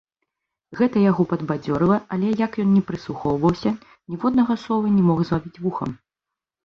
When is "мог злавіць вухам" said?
5.11-5.89